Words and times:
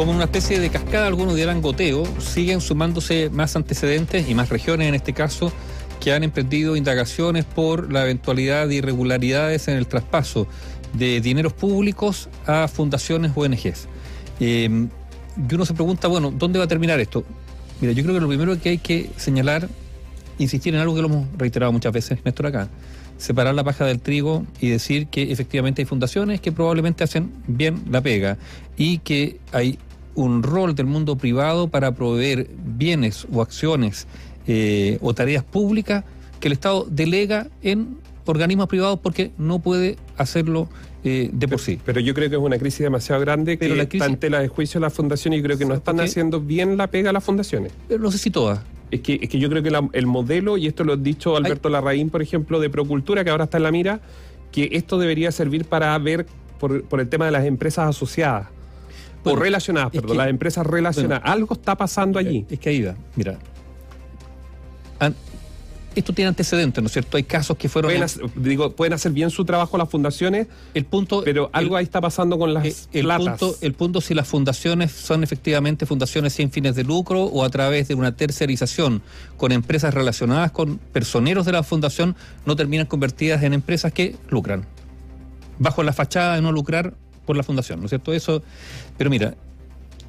como 0.00 0.12
una 0.12 0.24
especie 0.24 0.58
de 0.58 0.70
cascada, 0.70 1.06
algunos 1.06 1.36
dirán 1.36 1.60
goteo, 1.60 2.04
siguen 2.20 2.62
sumándose 2.62 3.28
más 3.28 3.54
antecedentes 3.54 4.30
y 4.30 4.34
más 4.34 4.48
regiones 4.48 4.88
en 4.88 4.94
este 4.94 5.12
caso 5.12 5.52
que 6.00 6.14
han 6.14 6.24
emprendido 6.24 6.74
indagaciones 6.74 7.44
por 7.44 7.92
la 7.92 8.04
eventualidad 8.04 8.66
de 8.66 8.76
irregularidades 8.76 9.68
en 9.68 9.76
el 9.76 9.86
traspaso 9.86 10.46
de 10.94 11.20
dineros 11.20 11.52
públicos 11.52 12.30
a 12.46 12.66
fundaciones 12.66 13.32
ONGs. 13.34 13.88
Eh, 14.40 14.88
y 15.50 15.54
uno 15.54 15.66
se 15.66 15.74
pregunta, 15.74 16.08
bueno, 16.08 16.30
¿dónde 16.30 16.58
va 16.58 16.64
a 16.64 16.68
terminar 16.68 16.98
esto? 16.98 17.22
Mira, 17.82 17.92
yo 17.92 18.02
creo 18.02 18.14
que 18.14 18.22
lo 18.22 18.28
primero 18.28 18.58
que 18.58 18.70
hay 18.70 18.78
que 18.78 19.10
señalar, 19.18 19.68
insistir 20.38 20.74
en 20.74 20.80
algo 20.80 20.94
que 20.94 21.02
lo 21.02 21.08
hemos 21.08 21.26
reiterado 21.36 21.72
muchas 21.72 21.92
veces, 21.92 22.20
Néstor, 22.24 22.46
acá, 22.46 22.70
separar 23.18 23.54
la 23.54 23.64
paja 23.64 23.84
del 23.84 24.00
trigo 24.00 24.46
y 24.62 24.70
decir 24.70 25.08
que 25.08 25.30
efectivamente 25.30 25.82
hay 25.82 25.86
fundaciones 25.86 26.40
que 26.40 26.52
probablemente 26.52 27.04
hacen 27.04 27.30
bien 27.46 27.82
la 27.90 28.00
pega 28.00 28.38
y 28.78 28.96
que 29.00 29.38
hay 29.52 29.78
un 30.14 30.42
rol 30.42 30.74
del 30.74 30.86
mundo 30.86 31.16
privado 31.16 31.68
para 31.68 31.92
proveer 31.94 32.48
bienes 32.64 33.26
o 33.32 33.42
acciones 33.42 34.06
eh, 34.46 34.98
o 35.00 35.14
tareas 35.14 35.44
públicas 35.44 36.04
que 36.40 36.48
el 36.48 36.52
Estado 36.52 36.86
delega 36.90 37.48
en 37.62 37.98
organismos 38.26 38.68
privados 38.68 38.98
porque 39.00 39.32
no 39.38 39.58
puede 39.58 39.96
hacerlo 40.16 40.68
eh, 41.04 41.30
de 41.32 41.48
por 41.48 41.60
sí. 41.60 41.78
Pero 41.84 42.00
yo 42.00 42.14
creo 42.14 42.30
que 42.30 42.36
es 42.36 42.42
una 42.42 42.58
crisis 42.58 42.80
demasiado 42.80 43.20
grande 43.20 43.58
que 43.58 43.68
la 43.68 43.86
crisis... 43.86 44.02
está 44.02 44.06
en 44.06 44.18
tela 44.18 44.40
de 44.40 44.48
juicio 44.48 44.80
las 44.80 44.92
fundaciones 44.92 45.40
y 45.40 45.42
creo 45.42 45.58
que 45.58 45.64
no 45.64 45.74
están 45.74 46.00
haciendo 46.00 46.40
bien 46.40 46.76
la 46.76 46.86
pega 46.88 47.10
a 47.10 47.12
las 47.12 47.24
fundaciones. 47.24 47.72
Pero 47.88 48.00
no 48.00 48.10
sé 48.10 48.18
si 48.18 48.30
todas. 48.30 48.60
Es 48.90 49.00
que, 49.00 49.18
es 49.22 49.28
que 49.28 49.38
yo 49.38 49.48
creo 49.48 49.62
que 49.62 49.70
el 49.92 50.06
modelo, 50.06 50.56
y 50.56 50.66
esto 50.66 50.84
lo 50.84 50.94
ha 50.94 50.96
dicho 50.96 51.36
Alberto 51.36 51.68
Larraín, 51.68 52.10
por 52.10 52.22
ejemplo, 52.22 52.58
de 52.58 52.70
Procultura, 52.70 53.22
que 53.22 53.30
ahora 53.30 53.44
está 53.44 53.58
en 53.58 53.62
la 53.62 53.70
mira, 53.70 54.00
que 54.50 54.68
esto 54.72 54.98
debería 54.98 55.30
servir 55.30 55.64
para 55.64 55.96
ver 55.98 56.26
por, 56.58 56.82
por 56.84 57.00
el 57.00 57.08
tema 57.08 57.24
de 57.24 57.30
las 57.30 57.44
empresas 57.44 57.88
asociadas. 57.88 58.48
O 59.24 59.36
relacionadas, 59.36 59.90
perdón, 59.90 60.16
las 60.16 60.28
empresas 60.28 60.66
relacionadas. 60.66 61.22
Algo 61.24 61.54
está 61.54 61.76
pasando 61.76 62.18
allí. 62.18 62.46
Es 62.50 62.58
que 62.58 62.70
ahí 62.70 62.82
va. 62.82 62.94
Mira, 63.16 63.38
esto 65.94 66.12
tiene 66.12 66.28
antecedentes, 66.28 66.82
¿no 66.82 66.86
es 66.86 66.92
cierto? 66.92 67.16
Hay 67.16 67.24
casos 67.24 67.56
que 67.56 67.68
fueron... 67.68 67.88
Pueden, 67.88 68.02
hacer, 68.04 68.22
digo, 68.36 68.70
pueden 68.76 68.92
hacer 68.92 69.10
bien 69.10 69.30
su 69.30 69.44
trabajo 69.44 69.76
las 69.76 69.88
fundaciones, 69.88 70.46
el 70.72 70.84
punto, 70.84 71.22
pero 71.24 71.50
algo 71.52 71.76
ahí 71.76 71.84
está 71.84 72.00
pasando 72.00 72.38
con 72.38 72.54
las 72.54 72.88
el, 72.92 73.08
Punto, 73.08 73.56
el 73.60 73.74
punto 73.74 74.00
si 74.00 74.14
las 74.14 74.28
fundaciones 74.28 74.92
son 74.92 75.24
efectivamente 75.24 75.86
fundaciones 75.86 76.34
sin 76.34 76.50
fines 76.50 76.76
de 76.76 76.84
lucro 76.84 77.24
o 77.24 77.44
a 77.44 77.50
través 77.50 77.88
de 77.88 77.94
una 77.94 78.14
tercerización 78.14 79.02
con 79.36 79.50
empresas 79.50 79.92
relacionadas 79.92 80.52
con 80.52 80.78
personeros 80.78 81.44
de 81.44 81.52
la 81.52 81.64
fundación, 81.64 82.14
no 82.46 82.54
terminan 82.54 82.86
convertidas 82.86 83.42
en 83.42 83.52
empresas 83.52 83.92
que 83.92 84.14
lucran. 84.28 84.66
Bajo 85.58 85.82
la 85.82 85.92
fachada 85.92 86.36
de 86.36 86.42
no 86.42 86.52
lucrar 86.52 86.94
por 87.30 87.36
la 87.36 87.44
fundación, 87.44 87.78
¿no 87.78 87.86
es 87.86 87.90
cierto? 87.90 88.12
Eso, 88.12 88.42
pero 88.98 89.08
mira, 89.08 89.36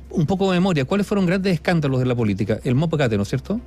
un 0.09 0.25
poco 0.25 0.51
de 0.51 0.57
memoria, 0.57 0.85
¿cuáles 0.85 1.05
fueron 1.05 1.27
grandes 1.27 1.53
escándalos 1.53 1.99
de 1.99 2.07
la 2.07 2.15
política? 2.15 2.59
El 2.63 2.73
Mopacate, 2.73 3.15
¿no 3.15 3.21
es 3.21 3.29
cierto? 3.29 3.61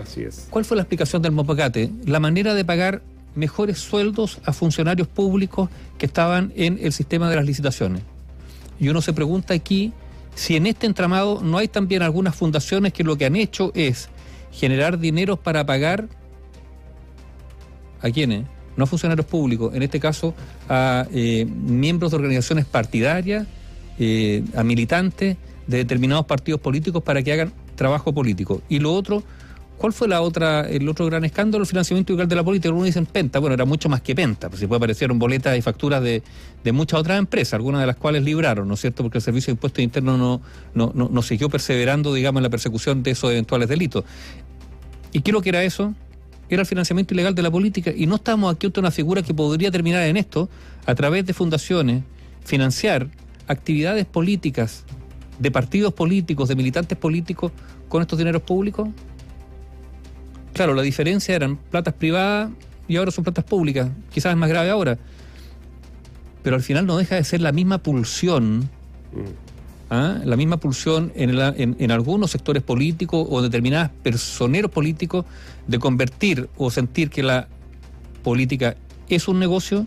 Así 0.00 0.22
es. 0.22 0.46
¿Cuál 0.48 0.64
fue 0.64 0.76
la 0.76 0.84
explicación 0.84 1.22
del 1.22 1.32
Mopacate? 1.32 1.90
La 2.04 2.20
manera 2.20 2.54
de 2.54 2.64
pagar 2.64 3.02
mejores 3.34 3.78
sueldos 3.78 4.38
a 4.44 4.52
funcionarios 4.52 5.08
públicos 5.08 5.68
que 5.98 6.06
estaban 6.06 6.52
en 6.54 6.78
el 6.80 6.92
sistema 6.92 7.28
de 7.28 7.34
las 7.34 7.44
licitaciones. 7.44 8.02
Y 8.78 8.88
uno 8.90 9.02
se 9.02 9.12
pregunta 9.12 9.52
aquí 9.52 9.92
si 10.36 10.54
en 10.54 10.68
este 10.68 10.86
entramado 10.86 11.40
no 11.42 11.58
hay 11.58 11.66
también 11.66 12.02
algunas 12.02 12.36
fundaciones 12.36 12.92
que 12.92 13.02
lo 13.02 13.18
que 13.18 13.26
han 13.26 13.34
hecho 13.34 13.72
es 13.74 14.08
generar 14.52 15.00
dinero 15.00 15.36
para 15.36 15.66
pagar 15.66 16.08
a 18.00 18.08
quienes, 18.10 18.46
no 18.80 18.84
a 18.84 18.86
funcionarios 18.86 19.26
públicos, 19.26 19.74
en 19.74 19.82
este 19.82 20.00
caso 20.00 20.34
a 20.68 21.06
eh, 21.12 21.46
miembros 21.46 22.10
de 22.10 22.16
organizaciones 22.16 22.64
partidarias, 22.64 23.46
eh, 23.98 24.42
a 24.56 24.64
militantes 24.64 25.36
de 25.66 25.76
determinados 25.76 26.24
partidos 26.24 26.60
políticos 26.60 27.02
para 27.02 27.22
que 27.22 27.32
hagan 27.32 27.52
trabajo 27.76 28.12
político. 28.12 28.62
Y 28.68 28.78
lo 28.80 28.92
otro, 28.92 29.22
¿Cuál 29.80 29.94
fue 29.94 30.08
la 30.08 30.20
otra, 30.20 30.68
el 30.68 30.86
otro 30.90 31.06
gran 31.06 31.24
escándalo? 31.24 31.62
El 31.62 31.66
financiamiento 31.66 32.12
ilegal 32.12 32.28
de 32.28 32.36
la 32.36 32.44
política. 32.44 32.68
Algunos 32.68 32.84
dicen 32.84 33.06
penta. 33.06 33.38
Bueno, 33.38 33.54
era 33.54 33.64
mucho 33.64 33.88
más 33.88 34.02
que 34.02 34.14
penta. 34.14 34.50
Pues 34.50 34.60
se 34.60 34.68
puede 34.68 34.76
aparecieron 34.76 35.18
boletas 35.18 35.56
y 35.56 35.62
facturas 35.62 36.02
de, 36.02 36.22
muchas 36.70 37.00
otras 37.00 37.18
empresas, 37.18 37.54
algunas 37.54 37.80
de 37.80 37.86
las 37.86 37.96
cuales 37.96 38.22
libraron, 38.22 38.68
¿no 38.68 38.74
es 38.74 38.80
cierto? 38.82 39.02
Porque 39.02 39.16
el 39.16 39.22
Servicio 39.22 39.46
de 39.46 39.52
Impuestos 39.52 39.82
Internos 39.82 40.18
no, 40.18 40.42
no, 40.74 40.92
no, 40.94 41.08
no 41.10 41.22
siguió 41.22 41.48
perseverando, 41.48 42.12
digamos, 42.12 42.40
en 42.40 42.42
la 42.42 42.50
persecución 42.50 43.02
de 43.02 43.12
esos 43.12 43.30
eventuales 43.30 43.70
delitos. 43.70 44.04
¿Y 45.12 45.22
qué 45.22 45.32
lo 45.32 45.40
que 45.40 45.48
era 45.48 45.64
eso? 45.64 45.94
Era 46.50 46.62
el 46.62 46.66
financiamiento 46.66 47.14
ilegal 47.14 47.34
de 47.34 47.42
la 47.42 47.50
política. 47.50 47.92
Y 47.96 48.06
no 48.06 48.16
estamos 48.16 48.54
aquí 48.54 48.66
ante 48.66 48.80
una 48.80 48.90
figura 48.90 49.22
que 49.22 49.32
podría 49.32 49.70
terminar 49.70 50.02
en 50.02 50.18
esto, 50.18 50.50
a 50.84 50.94
través 50.94 51.24
de 51.24 51.32
fundaciones, 51.32 52.02
financiar 52.44 53.08
actividades 53.46 54.04
políticas 54.04 54.84
de 55.38 55.50
partidos 55.50 55.94
políticos, 55.94 56.48
de 56.48 56.56
militantes 56.56 56.98
políticos, 56.98 57.52
con 57.88 58.02
estos 58.02 58.18
dineros 58.18 58.42
públicos 58.42 58.88
claro, 60.60 60.74
la 60.74 60.82
diferencia 60.82 61.34
eran 61.34 61.56
platas 61.56 61.94
privadas 61.94 62.50
y 62.86 62.96
ahora 62.96 63.10
son 63.10 63.24
platas 63.24 63.44
públicas. 63.44 63.88
Quizás 64.12 64.32
es 64.32 64.36
más 64.36 64.50
grave 64.50 64.68
ahora. 64.68 64.98
Pero 66.42 66.56
al 66.56 66.62
final 66.62 66.84
no 66.84 66.98
deja 66.98 67.16
de 67.16 67.24
ser 67.24 67.40
la 67.40 67.50
misma 67.50 67.78
pulsión, 67.78 68.58
mm. 68.58 69.49
¿Ah? 69.90 70.18
la 70.24 70.36
misma 70.36 70.56
pulsión 70.56 71.12
en, 71.14 71.90
algunos 71.90 72.30
sectores 72.30 72.62
políticos 72.62 73.26
o 73.28 73.42
determinados 73.42 73.90
personeros 74.02 74.70
políticos 74.70 75.26
de 75.66 75.78
convertir 75.78 76.48
o 76.56 76.70
sentir 76.70 77.10
que 77.10 77.22
la 77.22 77.48
política 78.22 78.76
es 79.08 79.28
un 79.28 79.38
negocio, 79.38 79.86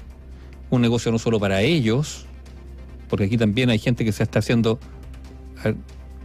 un 0.69 0.81
negocio 0.81 1.11
no 1.11 1.19
solo 1.19 1.39
para 1.39 1.61
ellos, 1.61 2.25
porque 3.09 3.25
aquí 3.25 3.37
también 3.37 3.69
hay 3.69 3.79
gente 3.79 4.05
que 4.05 4.11
se 4.11 4.23
está 4.23 4.39
haciendo 4.39 4.79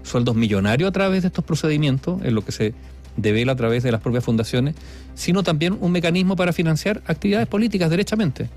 sueldos 0.03 0.35
millonarios 0.35 0.89
a 0.89 0.93
través 0.93 1.23
de 1.23 1.29
estos 1.29 1.45
procedimientos, 1.45 2.21
en 2.23 2.35
lo 2.35 2.45
que 2.45 2.51
se 2.51 2.75
devela 3.17 3.53
a 3.53 3.57
través 3.57 3.83
de 3.83 3.93
las 3.93 4.01
propias 4.01 4.25
fundaciones, 4.25 4.75
sino 5.15 5.43
también 5.43 5.77
un 5.81 5.93
mecanismo 5.93 6.35
para 6.35 6.53
financiar 6.53 7.03
actividades 7.07 7.47
políticas 7.47 7.91
derechamente. 7.91 8.49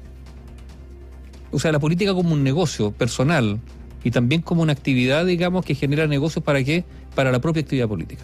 O 1.51 1.59
sea, 1.59 1.71
la 1.71 1.79
política 1.79 2.13
como 2.13 2.33
un 2.33 2.43
negocio 2.43 2.91
personal 2.91 3.59
y 4.03 4.11
también 4.11 4.41
como 4.41 4.61
una 4.61 4.73
actividad, 4.73 5.25
digamos, 5.25 5.65
que 5.65 5.75
genera 5.75 6.07
negocios 6.07 6.43
para 6.43 6.63
qué? 6.63 6.83
Para 7.15 7.31
la 7.31 7.39
propia 7.39 7.61
actividad 7.61 7.87
política. 7.87 8.23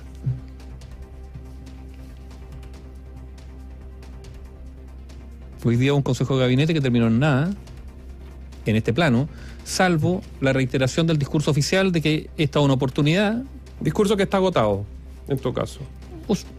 Hoy 5.63 5.75
día 5.75 5.93
un 5.93 6.01
consejo 6.01 6.35
de 6.35 6.41
gabinete 6.41 6.73
que 6.73 6.81
terminó 6.81 7.07
en 7.07 7.19
nada, 7.19 7.51
en 8.65 8.75
este 8.75 8.93
plano, 8.93 9.27
salvo 9.63 10.21
la 10.39 10.53
reiteración 10.53 11.07
del 11.07 11.17
discurso 11.17 11.51
oficial 11.51 11.91
de 11.91 12.01
que 12.01 12.29
esta 12.37 12.59
es 12.59 12.65
una 12.65 12.75
oportunidad. 12.75 13.43
Discurso 13.81 14.15
que 14.17 14.23
está 14.23 14.37
agotado, 14.37 14.85
en 15.27 15.37
todo 15.37 15.53
caso. 15.53 15.81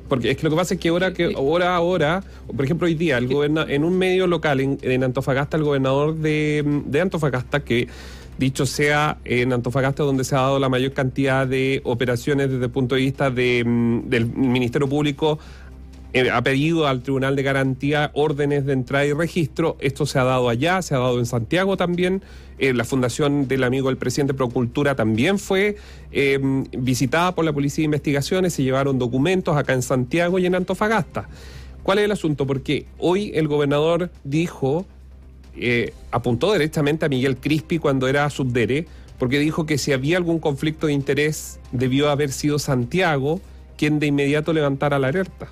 Porque 0.08 0.30
es 0.30 0.36
que 0.38 0.44
lo 0.44 0.50
que 0.50 0.56
pasa 0.56 0.74
es 0.74 0.80
que 0.80 0.88
ahora, 0.88 1.12
que 1.12 1.34
ahora, 1.36 1.76
ahora, 1.76 2.22
por 2.54 2.64
ejemplo, 2.64 2.86
hoy 2.86 2.94
día, 2.94 3.18
el 3.18 3.30
en 3.68 3.84
un 3.84 3.98
medio 3.98 4.26
local 4.26 4.60
en, 4.60 5.02
Antofagasta, 5.02 5.56
el 5.56 5.64
gobernador 5.64 6.16
de, 6.16 6.98
Antofagasta, 7.00 7.60
que 7.60 7.88
dicho 8.38 8.66
sea 8.66 9.18
en 9.24 9.52
Antofagasta 9.52 10.02
donde 10.02 10.24
se 10.24 10.34
ha 10.34 10.40
dado 10.40 10.58
la 10.58 10.68
mayor 10.68 10.92
cantidad 10.92 11.46
de 11.46 11.80
operaciones 11.84 12.50
desde 12.50 12.64
el 12.64 12.70
punto 12.70 12.94
de 12.94 13.02
vista 13.02 13.30
de, 13.30 13.64
mm, 13.66 14.08
del 14.08 14.26
Ministerio 14.26 14.88
Público 14.88 15.38
eh, 16.14 16.30
ha 16.30 16.42
pedido 16.42 16.86
al 16.86 17.02
Tribunal 17.02 17.36
de 17.36 17.42
Garantía 17.42 18.10
órdenes 18.14 18.64
de 18.64 18.72
entrada 18.72 19.04
y 19.04 19.12
registro. 19.12 19.76
Esto 19.78 20.06
se 20.06 20.18
ha 20.18 20.24
dado 20.24 20.48
allá, 20.48 20.80
se 20.80 20.94
ha 20.94 20.98
dado 20.98 21.18
en 21.18 21.26
Santiago 21.26 21.76
también. 21.76 22.22
Eh, 22.58 22.72
la 22.72 22.84
fundación 22.84 23.46
del 23.46 23.62
amigo 23.62 23.88
del 23.88 23.98
presidente 23.98 24.32
Procultura 24.32 24.96
también 24.96 25.38
fue 25.38 25.76
eh, 26.10 26.38
visitada 26.78 27.34
por 27.34 27.44
la 27.44 27.52
Policía 27.52 27.82
de 27.82 27.86
Investigaciones. 27.86 28.54
Se 28.54 28.62
llevaron 28.62 28.98
documentos 28.98 29.56
acá 29.56 29.74
en 29.74 29.82
Santiago 29.82 30.38
y 30.38 30.46
en 30.46 30.54
Antofagasta. 30.54 31.28
¿Cuál 31.82 31.98
es 31.98 32.06
el 32.06 32.12
asunto? 32.12 32.46
Porque 32.46 32.86
hoy 32.98 33.30
el 33.34 33.46
gobernador 33.46 34.10
dijo, 34.24 34.86
apuntó 36.10 36.52
directamente 36.52 37.06
a 37.06 37.08
Miguel 37.08 37.36
Crispi 37.36 37.78
cuando 37.78 38.08
era 38.08 38.28
subdere, 38.30 38.86
porque 39.18 39.38
dijo 39.38 39.66
que 39.66 39.78
si 39.78 39.92
había 39.92 40.16
algún 40.16 40.38
conflicto 40.38 40.86
de 40.86 40.92
interés 40.92 41.58
debió 41.72 42.10
haber 42.10 42.30
sido 42.30 42.58
Santiago 42.58 43.40
quien 43.76 43.98
de 43.98 44.06
inmediato 44.06 44.52
levantara 44.52 44.98
la 44.98 45.08
alerta. 45.08 45.48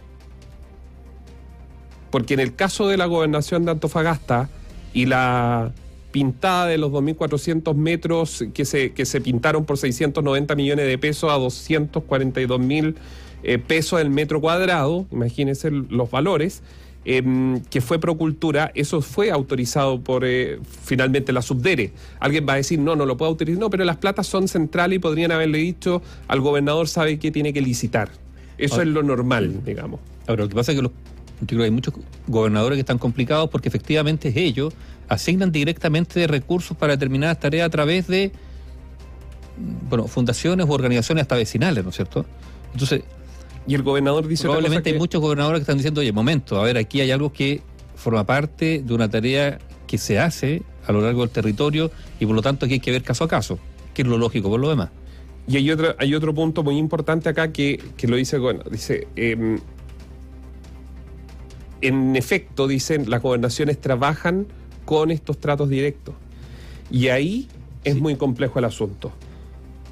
Porque 2.10 2.34
en 2.34 2.40
el 2.40 2.54
caso 2.54 2.88
de 2.88 2.96
la 2.96 3.06
gobernación 3.06 3.64
de 3.64 3.72
Antofagasta 3.72 4.48
y 4.92 5.06
la 5.06 5.72
pintada 6.12 6.66
de 6.66 6.78
los 6.78 6.90
2.400 6.92 7.74
metros 7.74 8.44
que 8.54 8.64
se, 8.64 8.92
que 8.92 9.04
se 9.04 9.20
pintaron 9.20 9.64
por 9.64 9.76
690 9.76 10.54
millones 10.54 10.86
de 10.86 10.98
pesos 10.98 11.30
a 11.30 11.34
242 11.34 12.58
mil 12.58 12.96
eh, 13.42 13.58
pesos 13.58 14.00
el 14.00 14.10
metro 14.10 14.40
cuadrado, 14.40 15.06
imagínense 15.12 15.70
los 15.70 16.10
valores, 16.10 16.62
em, 17.06 17.60
que 17.70 17.80
fue 17.80 17.98
Procultura, 17.98 18.72
eso 18.74 19.00
fue 19.00 19.30
autorizado 19.30 20.00
por 20.00 20.24
eh, 20.24 20.58
finalmente 20.82 21.32
la 21.32 21.40
Subdere. 21.40 21.92
Alguien 22.20 22.44
va 22.48 22.54
a 22.54 22.56
decir, 22.56 22.78
no, 22.78 22.96
no 22.96 23.06
lo 23.06 23.16
puedo 23.16 23.30
autorizar, 23.30 23.60
no, 23.60 23.70
pero 23.70 23.84
las 23.84 23.96
platas 23.96 24.26
son 24.26 24.48
centrales 24.48 24.96
y 24.96 24.98
podrían 24.98 25.30
haberle 25.32 25.58
dicho 25.58 26.02
al 26.28 26.40
gobernador 26.40 26.88
sabe 26.88 27.18
que 27.18 27.30
tiene 27.30 27.52
que 27.52 27.60
licitar. 27.60 28.10
Eso 28.58 28.82
es 28.82 28.88
lo 28.88 29.02
normal, 29.02 29.64
digamos. 29.64 30.00
Ahora, 30.26 30.42
lo 30.42 30.48
que 30.48 30.54
pasa 30.56 30.72
es 30.72 30.76
que 30.76 30.82
los 30.82 30.92
hay 31.62 31.70
muchos 31.70 31.94
gobernadores 32.26 32.76
que 32.76 32.80
están 32.80 32.98
complicados 32.98 33.50
porque 33.50 33.68
efectivamente 33.68 34.32
ellos 34.34 34.72
asignan 35.08 35.52
directamente 35.52 36.26
recursos 36.26 36.76
para 36.76 36.94
determinadas 36.94 37.38
tareas 37.38 37.66
a 37.66 37.70
través 37.70 38.06
de 38.06 38.32
bueno, 39.88 40.06
fundaciones 40.08 40.66
u 40.66 40.72
organizaciones 40.72 41.22
hasta 41.22 41.36
vecinales, 41.36 41.84
¿no 41.84 41.90
es 41.90 41.96
cierto? 41.96 42.26
Entonces, 42.72 43.02
y 43.66 43.74
el 43.74 43.82
gobernador 43.82 44.28
dice 44.28 44.44
probablemente 44.44 44.90
hay 44.90 44.98
muchos 44.98 45.20
gobernadores 45.20 45.60
que 45.60 45.62
están 45.62 45.76
diciendo, 45.76 46.00
oye, 46.00 46.12
momento, 46.12 46.60
a 46.60 46.64
ver, 46.64 46.76
aquí 46.76 47.00
hay 47.00 47.10
algo 47.10 47.32
que 47.32 47.62
forma 47.96 48.24
parte 48.24 48.82
de 48.84 48.94
una 48.94 49.08
tarea 49.08 49.58
que 49.86 49.98
se 49.98 50.18
hace 50.18 50.62
a 50.86 50.92
lo 50.92 51.00
largo 51.00 51.22
del 51.22 51.30
territorio 51.30 51.90
y 52.20 52.26
por 52.26 52.34
lo 52.34 52.42
tanto 52.42 52.66
aquí 52.66 52.74
hay 52.74 52.80
que 52.80 52.92
ver 52.92 53.02
caso 53.02 53.24
a 53.24 53.28
caso, 53.28 53.58
que 53.92 54.02
es 54.02 54.08
lo 54.08 54.18
lógico 54.18 54.48
por 54.48 54.60
lo 54.60 54.68
demás. 54.68 54.90
Y 55.48 55.56
hay 55.56 55.70
otro, 55.70 55.94
hay 55.98 56.14
otro 56.14 56.34
punto 56.34 56.62
muy 56.62 56.76
importante 56.76 57.28
acá 57.28 57.52
que, 57.52 57.80
lo 58.02 58.16
dice, 58.16 58.38
bueno, 58.38 58.62
dice, 58.70 59.06
em, 59.16 59.60
en 61.80 62.16
efecto, 62.16 62.66
dicen, 62.66 63.08
las 63.08 63.22
gobernaciones 63.22 63.80
trabajan 63.80 64.46
con 64.84 65.10
estos 65.10 65.38
tratos 65.38 65.68
directos. 65.68 66.14
Y 66.90 67.08
ahí 67.08 67.48
es 67.84 67.96
muy 68.00 68.16
complejo 68.16 68.58
el 68.58 68.64
asunto. 68.64 69.12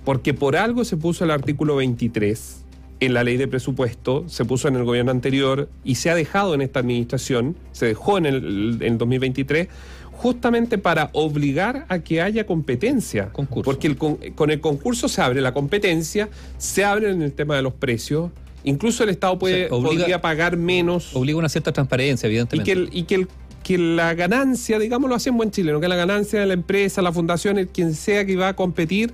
Porque 0.04 0.34
por 0.34 0.56
algo 0.56 0.84
se 0.84 0.96
puso 0.96 1.24
el 1.24 1.30
artículo 1.30 1.76
23 1.76 2.63
en 3.04 3.14
la 3.14 3.24
ley 3.24 3.36
de 3.36 3.48
presupuesto, 3.48 4.24
se 4.28 4.44
puso 4.44 4.68
en 4.68 4.76
el 4.76 4.84
gobierno 4.84 5.10
anterior 5.10 5.68
y 5.84 5.96
se 5.96 6.10
ha 6.10 6.14
dejado 6.14 6.54
en 6.54 6.60
esta 6.60 6.80
administración, 6.80 7.56
se 7.72 7.86
dejó 7.86 8.18
en 8.18 8.26
el 8.26 8.78
en 8.80 8.98
2023, 8.98 9.68
justamente 10.12 10.78
para 10.78 11.10
obligar 11.12 11.86
a 11.88 11.98
que 11.98 12.22
haya 12.22 12.46
competencia. 12.46 13.30
Porque 13.64 13.86
el, 13.86 13.96
con 13.96 14.50
el 14.50 14.60
concurso 14.60 15.08
se 15.08 15.20
abre 15.20 15.40
la 15.40 15.52
competencia, 15.52 16.28
se 16.56 16.84
abre 16.84 17.10
en 17.10 17.22
el 17.22 17.32
tema 17.32 17.56
de 17.56 17.62
los 17.62 17.74
precios, 17.74 18.30
incluso 18.62 19.04
el 19.04 19.10
Estado 19.10 19.38
puede, 19.38 19.68
podría 19.68 20.20
pagar 20.20 20.56
menos. 20.56 21.14
Obliga 21.14 21.38
una 21.38 21.48
cierta 21.48 21.72
transparencia, 21.72 22.26
evidentemente. 22.26 22.70
Y 22.70 22.74
que, 22.74 22.96
y 22.96 23.02
que, 23.02 23.26
que 23.62 23.78
la 23.78 24.14
ganancia, 24.14 24.78
digamos, 24.78 25.10
lo 25.10 25.16
en 25.30 25.36
buen 25.36 25.50
chileno, 25.50 25.80
que 25.80 25.88
la 25.88 25.96
ganancia 25.96 26.40
de 26.40 26.46
la 26.46 26.54
empresa, 26.54 27.02
la 27.02 27.12
fundación, 27.12 27.68
quien 27.72 27.94
sea 27.94 28.24
que 28.24 28.36
va 28.36 28.48
a 28.48 28.56
competir, 28.56 29.12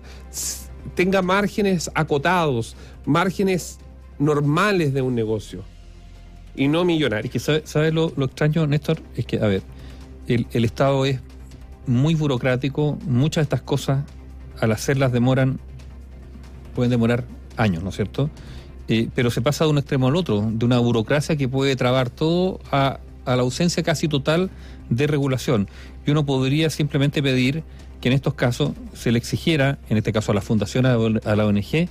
tenga 0.95 1.23
márgenes 1.23 1.91
acotados, 1.95 2.77
márgenes 3.05 3.80
normales 4.21 4.95
de 4.95 5.03
un 5.03 5.17
negocio 5.17 5.65
y 6.55 6.69
no 6.69 6.85
millonarios. 6.85 7.35
Es 7.35 7.45
que, 7.45 7.67
¿sabes 7.67 7.93
lo, 7.93 8.13
extraño, 8.25 8.67
Néstor? 8.67 9.01
Es 9.17 9.27
que, 9.27 9.39
a 9.39 9.47
ver, 9.47 9.63
el, 10.29 10.47
el, 10.53 10.65
Estado 10.65 11.05
es 11.07 11.21
muy 11.87 12.15
burocrático, 12.15 12.99
muchas 13.07 13.43
de 13.43 13.45
estas 13.45 13.63
cosas, 13.63 14.05
al 14.61 14.71
hacerlas 14.71 15.11
demoran, 15.11 15.59
pueden 16.75 16.91
demorar 16.91 17.25
años, 17.57 17.83
¿no 17.83 17.89
es 17.89 17.97
cierto? 17.97 18.31
Eh, 18.89 19.09
pero 19.15 19.31
se 19.31 19.41
pasa 19.41 19.65
de 19.65 19.71
un 19.71 19.79
extremo 19.79 20.09
al 20.09 20.17
otro, 20.17 20.49
de 20.53 20.65
una 20.65 20.79
burocracia 20.79 21.37
que 21.37 21.49
puede 21.49 21.77
trabar 21.77 22.11
todo 22.11 22.61
a, 22.71 23.01
a 23.25 23.37
la 23.37 23.43
ausencia 23.43 23.83
casi 23.83 24.09
total 24.09 24.51
de 24.91 25.07
regulación. 25.07 25.69
Y 26.07 26.11
uno 26.11 26.27
podría 26.27 26.71
simplemente 26.71 27.23
pedir 27.23 27.63
que 28.01 28.09
en 28.09 28.15
estos 28.15 28.35
casos 28.35 28.73
se 28.95 29.13
le 29.13 29.19
exigiera, 29.19 29.79
en 29.89 29.97
este 29.97 30.13
caso 30.13 30.33
a 30.33 30.35
la 30.35 30.41
fundación, 30.41 30.87
a 30.87 30.97
la 30.97 31.47
ONG, 31.47 31.89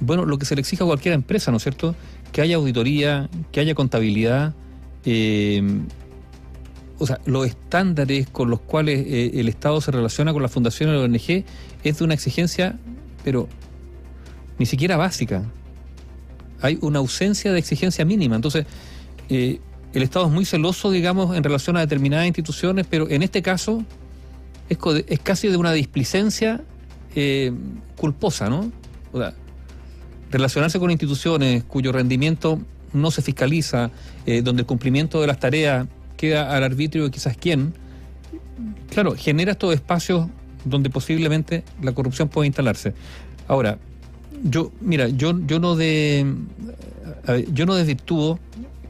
bueno, 0.00 0.24
lo 0.24 0.38
que 0.38 0.46
se 0.46 0.54
le 0.54 0.60
exija 0.60 0.84
a 0.84 0.86
cualquier 0.86 1.14
empresa, 1.14 1.50
¿no 1.50 1.56
es 1.56 1.62
cierto? 1.62 1.94
Que 2.32 2.42
haya 2.42 2.56
auditoría, 2.56 3.28
que 3.52 3.60
haya 3.60 3.74
contabilidad, 3.74 4.54
eh, 5.04 5.62
o 6.98 7.06
sea, 7.06 7.20
los 7.26 7.46
estándares 7.46 8.28
con 8.28 8.50
los 8.50 8.60
cuales 8.60 9.04
eh, 9.06 9.32
el 9.34 9.48
Estado 9.48 9.80
se 9.80 9.90
relaciona 9.90 10.32
con 10.32 10.42
la 10.42 10.48
fundación 10.48 10.90
y 10.90 10.92
la 10.92 11.00
ONG 11.00 11.44
es 11.84 11.98
de 11.98 12.04
una 12.04 12.14
exigencia, 12.14 12.78
pero 13.22 13.48
ni 14.58 14.66
siquiera 14.66 14.96
básica. 14.96 15.42
Hay 16.62 16.78
una 16.80 17.00
ausencia 17.00 17.52
de 17.52 17.58
exigencia 17.58 18.04
mínima. 18.04 18.36
Entonces, 18.36 18.66
eh, 19.28 19.60
el 19.92 20.02
Estado 20.02 20.26
es 20.26 20.32
muy 20.32 20.44
celoso, 20.44 20.90
digamos, 20.90 21.36
en 21.36 21.42
relación 21.42 21.76
a 21.76 21.80
determinadas 21.80 22.26
instituciones, 22.26 22.86
pero 22.88 23.08
en 23.10 23.22
este 23.22 23.42
caso 23.42 23.84
es, 24.68 24.78
casi 25.20 25.48
de 25.48 25.56
una 25.56 25.72
displicencia 25.72 26.62
eh, 27.14 27.52
culposa, 27.96 28.48
¿no? 28.48 28.72
O 29.12 29.18
sea, 29.18 29.34
relacionarse 30.30 30.78
con 30.78 30.90
instituciones 30.90 31.64
cuyo 31.64 31.92
rendimiento 31.92 32.60
no 32.92 33.10
se 33.10 33.22
fiscaliza, 33.22 33.90
eh, 34.26 34.42
donde 34.42 34.62
el 34.62 34.66
cumplimiento 34.66 35.20
de 35.20 35.26
las 35.26 35.38
tareas 35.38 35.86
queda 36.16 36.54
al 36.54 36.64
arbitrio 36.64 37.04
de 37.04 37.10
quizás 37.10 37.36
quién, 37.36 37.74
claro, 38.90 39.14
genera 39.16 39.52
estos 39.52 39.74
espacios 39.74 40.28
donde 40.64 40.90
posiblemente 40.90 41.62
la 41.82 41.92
corrupción 41.92 42.28
puede 42.28 42.46
instalarse. 42.46 42.94
Ahora, 43.48 43.78
yo, 44.42 44.72
mira, 44.80 45.08
yo, 45.08 45.38
yo 45.46 45.58
no 45.58 45.76
de 45.76 46.26
yo 47.52 47.66
no 47.66 47.74
desvirtúo 47.74 48.38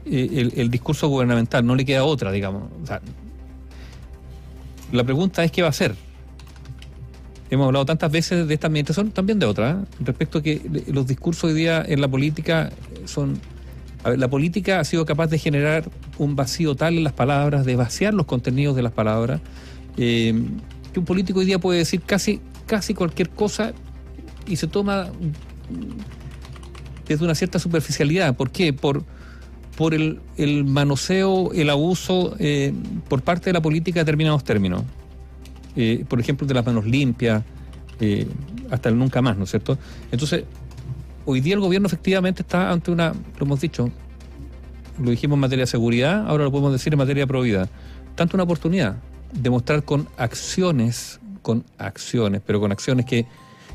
eh, 0.05 0.49
el, 0.55 0.69
discurso 0.69 1.07
gubernamental, 1.07 1.65
no 1.65 1.75
le 1.75 1.85
queda 1.85 2.03
otra, 2.03 2.31
digamos. 2.31 2.69
La 4.91 5.03
pregunta 5.03 5.43
es 5.43 5.51
qué 5.51 5.61
va 5.61 5.67
a 5.67 5.71
hacer. 5.71 5.95
Hemos 7.49 7.67
hablado 7.67 7.85
tantas 7.85 8.11
veces 8.11 8.47
de 8.47 8.53
esta 8.53 8.67
administración, 8.67 9.11
también 9.11 9.39
de 9.39 9.45
otra, 9.45 9.71
¿eh? 9.71 9.95
respecto 10.01 10.39
a 10.39 10.43
que 10.43 10.61
los 10.87 11.07
discursos 11.07 11.45
hoy 11.45 11.53
día 11.53 11.83
en 11.87 12.01
la 12.01 12.07
política 12.07 12.71
son... 13.05 13.39
La 14.03 14.29
política 14.29 14.79
ha 14.79 14.83
sido 14.85 15.05
capaz 15.05 15.27
de 15.27 15.37
generar 15.37 15.89
un 16.17 16.35
vacío 16.35 16.75
tal 16.75 16.97
en 16.97 17.03
las 17.03 17.13
palabras, 17.13 17.65
de 17.65 17.75
vaciar 17.75 18.13
los 18.13 18.25
contenidos 18.25 18.75
de 18.75 18.81
las 18.81 18.93
palabras, 18.93 19.41
eh, 19.97 20.33
que 20.93 20.99
un 20.99 21.05
político 21.05 21.39
hoy 21.39 21.45
día 21.45 21.59
puede 21.59 21.79
decir 21.79 22.01
casi, 22.05 22.39
casi 22.67 22.93
cualquier 22.93 23.29
cosa 23.29 23.73
y 24.45 24.55
se 24.55 24.67
toma 24.67 25.07
desde 27.07 27.25
una 27.25 27.35
cierta 27.35 27.59
superficialidad. 27.59 28.35
¿Por 28.35 28.51
qué? 28.51 28.71
Por, 28.71 29.03
por 29.75 29.93
el, 29.93 30.19
el 30.37 30.63
manoseo, 30.63 31.51
el 31.53 31.69
abuso 31.69 32.35
eh, 32.39 32.73
por 33.09 33.21
parte 33.23 33.45
de 33.49 33.53
la 33.53 33.61
política 33.61 33.99
de 33.99 34.05
determinados 34.05 34.43
términos. 34.43 34.83
Eh, 35.79 36.03
por 36.09 36.19
ejemplo, 36.19 36.47
de 36.47 36.55
las 36.55 36.65
manos 36.65 36.85
limpias, 36.85 37.43
eh, 37.99 38.27
hasta 38.71 38.89
el 38.89 38.97
nunca 38.97 39.21
más, 39.21 39.37
¿no 39.37 39.43
es 39.43 39.51
cierto? 39.51 39.77
Entonces, 40.11 40.43
hoy 41.23 41.39
día 41.39 41.53
el 41.53 41.59
gobierno 41.59 41.85
efectivamente 41.85 42.41
está 42.41 42.71
ante 42.71 42.89
una, 42.89 43.13
lo 43.13 43.45
hemos 43.45 43.61
dicho, 43.61 43.91
lo 44.99 45.11
dijimos 45.11 45.35
en 45.35 45.41
materia 45.41 45.63
de 45.63 45.67
seguridad, 45.67 46.27
ahora 46.27 46.45
lo 46.45 46.51
podemos 46.51 46.71
decir 46.71 46.93
en 46.93 46.97
materia 46.97 47.23
de 47.23 47.27
probidad, 47.27 47.69
tanto 48.15 48.35
una 48.35 48.43
oportunidad 48.43 48.97
de 49.31 49.49
mostrar 49.51 49.83
con 49.83 50.07
acciones, 50.17 51.19
con 51.43 51.63
acciones, 51.77 52.41
pero 52.43 52.59
con 52.59 52.71
acciones 52.71 53.05
que, 53.05 53.27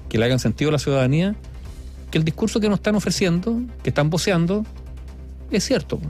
que 0.09 0.19
le 0.19 0.25
hagan 0.25 0.41
sentido 0.41 0.71
a 0.71 0.73
la 0.73 0.79
ciudadanía, 0.81 1.37
que 2.11 2.19
el 2.19 2.25
discurso 2.25 2.59
que 2.59 2.69
nos 2.69 2.81
están 2.81 2.97
ofreciendo, 2.97 3.61
que 3.85 3.91
están 3.91 4.11
voceando, 4.11 4.67
es 5.53 5.63
cierto. 5.63 6.01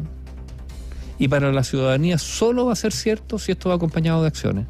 Y 1.19 1.29
para 1.29 1.53
la 1.53 1.65
ciudadanía 1.65 2.17
solo 2.17 2.65
va 2.65 2.73
a 2.73 2.77
ser 2.77 2.93
cierto 2.93 3.39
si 3.39 3.53
esto 3.53 3.69
va 3.69 3.75
acompañado 3.75 4.23
de 4.23 4.29
acciones. 4.29 4.67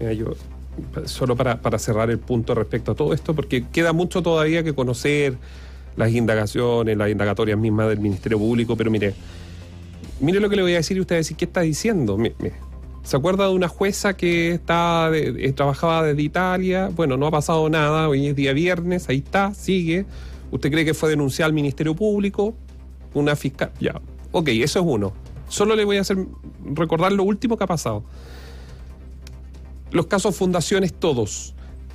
Yo, 0.00 0.34
solo 1.06 1.36
para, 1.36 1.78
cerrar 1.78 2.10
el 2.10 2.18
punto 2.18 2.54
respecto 2.54 2.92
a 2.92 2.94
todo 2.94 3.14
esto, 3.14 3.34
porque 3.34 3.64
queda 3.72 3.92
mucho 3.92 4.22
todavía 4.22 4.62
que 4.62 4.74
conocer 4.74 5.36
las 5.96 6.12
indagaciones, 6.12 6.96
las 6.96 7.10
indagatorias 7.10 7.58
mismas 7.58 7.88
del 7.88 8.00
Ministerio 8.00 8.38
Público, 8.38 8.76
pero 8.76 8.90
mire, 8.90 9.14
mire 10.20 10.40
lo 10.40 10.50
que 10.50 10.56
le 10.56 10.62
voy 10.62 10.72
a 10.72 10.76
decir 10.76 10.96
y 10.96 11.00
usted 11.00 11.14
va 11.14 11.18
a 11.18 11.20
decir, 11.20 11.36
¿qué 11.36 11.44
está 11.44 11.60
diciendo? 11.60 12.18
¿Se 13.02 13.16
acuerda 13.16 13.46
de 13.46 13.54
una 13.54 13.68
jueza 13.68 14.16
que 14.16 14.52
está 14.52 15.10
eh, 15.12 15.52
trabajaba 15.52 16.04
desde 16.04 16.22
Italia? 16.22 16.90
Bueno, 16.94 17.16
no 17.16 17.26
ha 17.26 17.30
pasado 17.30 17.68
nada, 17.68 18.08
hoy 18.08 18.26
es 18.26 18.36
día 18.36 18.52
viernes, 18.52 19.08
ahí 19.08 19.18
está, 19.18 19.54
sigue. 19.54 20.06
¿Usted 20.50 20.70
cree 20.70 20.84
que 20.84 20.94
fue 20.94 21.10
denunciado 21.10 21.48
al 21.48 21.52
Ministerio 21.52 21.94
Público? 21.94 22.54
una 23.14 23.36
fiscal. 23.36 23.70
Ya, 23.80 24.00
ok, 24.32 24.48
eso 24.48 24.80
es 24.80 24.84
uno. 24.86 25.12
Solo 25.48 25.76
le 25.76 25.84
voy 25.84 25.96
a 25.96 26.02
hacer 26.02 26.18
recordar 26.64 27.12
lo 27.12 27.22
último 27.22 27.56
que 27.56 27.64
ha 27.64 27.68
pasado. 27.68 28.04
Los 29.94 30.08
casos 30.08 30.34
fundaciones 30.34 30.92
todos, 30.92 31.54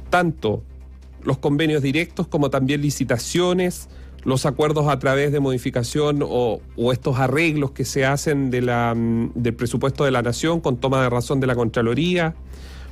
tanto 0.10 0.64
los 1.22 1.38
convenios 1.38 1.82
directos 1.82 2.28
como 2.28 2.50
también 2.50 2.82
licitaciones, 2.82 3.90
los 4.24 4.46
acuerdos 4.46 4.88
a 4.88 4.98
través 5.00 5.34
de 5.34 5.42
modificación 5.42 6.22
o, 6.24 6.62
estos 6.94 7.20
arreglos 7.20 7.72
que 7.72 7.84
se 7.84 8.06
hacen 8.06 8.52
de 8.52 8.62
la, 8.62 8.96
mm, 8.96 9.34
del 9.36 9.54
presupuesto 9.54 10.06
de 10.06 10.12
la 10.12 10.22
nación 10.22 10.62
con 10.62 10.78
toma 10.78 11.04
de 11.04 11.10
razón 11.10 11.42
de 11.42 11.48
la 11.48 11.56
Contraloría. 11.56 12.36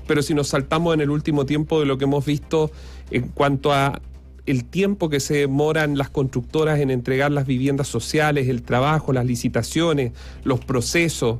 Pero 0.07 0.21
si 0.21 0.33
nos 0.33 0.49
saltamos 0.49 0.93
en 0.93 0.99
el 0.99 1.09
último 1.09 1.45
tiempo 1.45 1.79
de 1.79 1.85
lo 1.85 1.97
que 1.97 2.03
hemos 2.03 2.25
visto 2.25 2.69
en 3.09 3.29
cuanto 3.29 3.71
a 3.71 4.01
el 4.45 4.65
tiempo 4.65 5.07
que 5.07 5.21
se 5.21 5.35
demoran 5.35 5.97
las 5.97 6.09
constructoras 6.09 6.81
en 6.81 6.91
entregar 6.91 7.31
las 7.31 7.47
viviendas 7.47 7.87
sociales, 7.87 8.49
el 8.49 8.61
trabajo, 8.61 9.13
las 9.13 9.25
licitaciones, 9.25 10.11
los 10.43 10.59
procesos, 10.59 11.39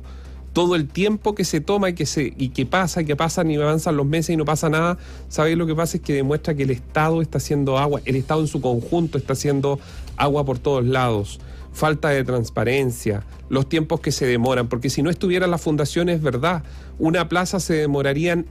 todo 0.52 0.74
el 0.74 0.88
tiempo 0.88 1.34
que 1.34 1.44
se 1.44 1.60
toma 1.60 1.90
y 1.90 1.94
que 1.94 2.06
se 2.06 2.32
y 2.36 2.50
que 2.50 2.66
pasa 2.66 3.02
y 3.02 3.04
que 3.04 3.16
pasan 3.16 3.50
y 3.50 3.56
avanzan 3.56 3.96
los 3.96 4.06
meses 4.06 4.30
y 4.30 4.36
no 4.36 4.44
pasa 4.44 4.68
nada, 4.68 4.98
¿sabéis 5.28 5.56
lo 5.56 5.66
que 5.66 5.74
pasa? 5.74 5.98
Es 5.98 6.02
que 6.02 6.12
demuestra 6.12 6.54
que 6.54 6.64
el 6.64 6.70
Estado 6.70 7.22
está 7.22 7.38
haciendo 7.38 7.78
agua, 7.78 8.00
el 8.04 8.16
Estado 8.16 8.40
en 8.40 8.48
su 8.48 8.60
conjunto 8.60 9.18
está 9.18 9.34
haciendo 9.34 9.78
agua 10.16 10.44
por 10.44 10.58
todos 10.58 10.84
lados. 10.84 11.40
Falta 11.72 12.08
de 12.08 12.24
transparencia, 12.24 13.24
los 13.48 13.68
tiempos 13.68 14.00
que 14.00 14.10
se 14.10 14.26
demoran, 14.26 14.68
porque 14.68 14.90
si 14.90 15.02
no 15.02 15.10
estuviera 15.10 15.46
la 15.46 15.58
fundación 15.58 16.08
es 16.08 16.22
verdad, 16.22 16.64
una 16.98 17.28
plaza 17.28 17.60
se 17.60 17.74
demorarían 17.74 18.46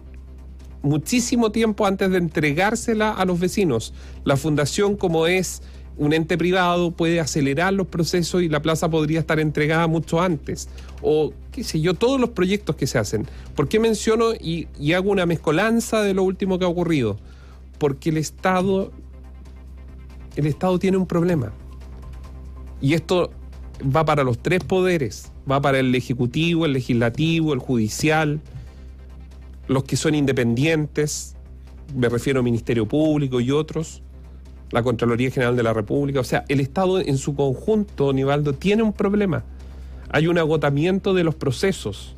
muchísimo 0.81 1.51
tiempo 1.51 1.85
antes 1.85 2.09
de 2.11 2.17
entregársela 2.17 3.11
a 3.11 3.25
los 3.25 3.39
vecinos. 3.39 3.93
La 4.23 4.37
fundación, 4.37 4.95
como 4.95 5.27
es 5.27 5.61
un 5.97 6.13
ente 6.13 6.37
privado, 6.37 6.91
puede 6.91 7.19
acelerar 7.19 7.73
los 7.73 7.87
procesos 7.87 8.43
y 8.43 8.49
la 8.49 8.61
plaza 8.61 8.89
podría 8.89 9.19
estar 9.19 9.39
entregada 9.39 9.87
mucho 9.87 10.21
antes. 10.21 10.69
O, 11.01 11.33
qué 11.57 11.63
sé 11.63 11.81
yo, 11.81 11.95
todos 11.95 12.21
los 12.21 12.29
proyectos 12.29 12.75
que 12.75 12.85
se 12.85 12.99
hacen. 12.99 13.27
¿Por 13.55 13.67
qué 13.67 13.79
menciono 13.79 14.33
y, 14.33 14.67
hago 14.93 15.09
una 15.09 15.25
mezcolanza 15.25 16.03
de 16.03 16.13
lo 16.13 16.21
último 16.21 16.59
que 16.59 16.65
ha 16.65 16.67
ocurrido? 16.67 17.17
porque 17.77 18.09
el 18.09 18.17
Estado, 18.17 18.91
el 20.35 20.45
Estado 20.45 20.79
tiene 20.79 20.97
un 20.97 21.05
problema. 21.05 21.51
Y 22.81 22.93
esto 22.93 23.31
va 23.83 24.05
para 24.05 24.23
los 24.23 24.39
tres 24.39 24.63
poderes, 24.63 25.31
va 25.49 25.61
para 25.61 25.79
el 25.79 25.93
Ejecutivo, 25.95 26.65
el 26.65 26.73
Legislativo, 26.73 27.53
el 27.53 27.59
Judicial, 27.59 28.39
los 29.67 29.83
que 29.83 29.95
son 29.95 30.15
independientes, 30.15 31.35
me 31.95 32.09
refiero 32.09 32.39
al 32.39 32.43
Ministerio 32.43 32.87
Público 32.87 33.39
y 33.39 33.51
otros, 33.51 34.01
la 34.71 34.83
Contraloría 34.83 35.31
General 35.31 35.55
de 35.55 35.63
la 35.63 35.73
República, 35.73 36.19
o 36.19 36.23
sea, 36.23 36.45
el 36.49 36.59
Estado 36.59 36.99
en 36.99 37.17
su 37.17 37.35
conjunto, 37.35 38.11
Nivaldo, 38.13 38.53
tiene 38.53 38.83
un 38.83 38.93
problema. 38.93 39.43
Hay 40.09 40.27
un 40.27 40.37
agotamiento 40.37 41.13
de 41.13 41.23
los 41.23 41.35
procesos. 41.35 42.13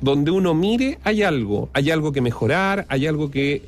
Donde 0.00 0.30
uno 0.30 0.54
mire, 0.54 0.98
hay 1.02 1.22
algo, 1.22 1.70
hay 1.72 1.90
algo 1.90 2.12
que 2.12 2.20
mejorar, 2.20 2.86
hay 2.88 3.06
algo 3.06 3.30
que 3.30 3.62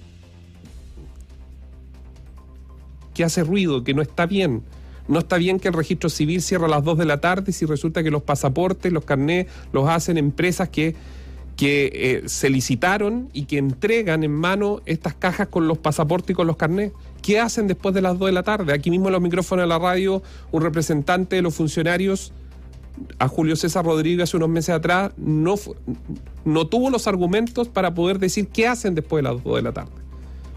que 3.15 3.25
hace 3.25 3.45
ruido, 3.45 3.85
que 3.85 3.95
no 3.95 4.03
está 4.03 4.27
bien. 4.27 4.63
No 5.09 5.19
está 5.19 5.37
bien 5.37 5.59
que 5.59 5.69
el 5.69 5.75
registro 5.75 6.09
civil 6.09 6.41
cierre 6.41 6.67
a 6.67 6.69
las 6.69 6.85
2 6.85 6.99
de 6.99 7.05
la 7.05 7.21
tarde 7.21 7.53
si 7.53 7.67
resulta 7.67 8.03
que 8.03 8.11
los 8.11 8.23
pasaportes, 8.23 8.93
los 8.93 9.05
carnés, 9.05 9.47
los 9.73 9.89
hacen 9.89 10.17
empresas 10.17 10.69
que, 10.69 10.95
que 11.57 11.91
eh, 11.93 12.23
se 12.29 12.49
licitaron 12.49 13.29
y 13.33 13.47
que 13.47 13.59
entregan 13.59 14.23
en 14.23 14.31
mano 14.31 14.81
estas 14.87 15.15
cajas 15.15 15.49
con 15.49 15.67
los 15.67 15.79
pasaportes 15.79 16.31
y 16.31 16.35
con 16.35 16.47
los 16.47 16.57
carnés. 16.57 16.93
¿Qué 17.23 17.41
hacen 17.41 17.67
después 17.67 17.95
de 17.95 18.03
las 18.03 18.19
2 18.19 18.29
de 18.29 18.33
la 18.33 18.45
tarde? 18.45 18.73
Aquí 18.73 18.91
mismo 18.91 19.09
en 19.09 19.13
los 19.13 19.21
micrófonos 19.23 19.65
de 19.65 19.69
la 19.69 19.79
radio, 19.79 20.23
un 20.53 20.63
representante 20.63 21.37
de 21.37 21.43
los 21.43 21.55
funcionarios, 21.55 22.33
a 23.19 23.29
Julio 23.29 23.57
César 23.57 23.85
Rodríguez 23.85 24.25
hace 24.25 24.37
unos 24.37 24.49
meses 24.49 24.75
atrás, 24.75 25.13
no, 25.17 25.55
no 26.45 26.67
tuvo 26.67 26.91
los 26.91 27.07
argumentos 27.07 27.69
para 27.69 27.95
poder 27.95 28.19
decir 28.19 28.49
qué 28.49 28.67
hacen 28.67 28.95
después 28.95 29.23
de 29.23 29.31
las 29.31 29.43
2 29.43 29.57
de 29.57 29.63
la 29.63 29.73
tarde. 29.73 29.93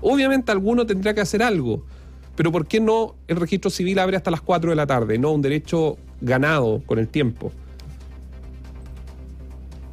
Obviamente 0.02 0.52
alguno 0.52 0.86
tendría 0.86 1.14
que 1.14 1.22
hacer 1.22 1.42
algo, 1.44 1.84
pero 2.36 2.52
¿por 2.52 2.68
qué 2.68 2.80
no 2.80 3.16
el 3.28 3.38
registro 3.38 3.70
civil 3.70 4.00
abre 4.00 4.18
hasta 4.18 4.32
las 4.32 4.42
4 4.42 4.70
de 4.72 4.76
la 4.76 4.88
tarde? 4.88 5.18
No 5.18 5.32
un 5.32 5.42
derecho 5.42 5.98
ganado 6.22 6.82
con 6.86 7.00
el 7.00 7.08
tiempo. 7.08 7.52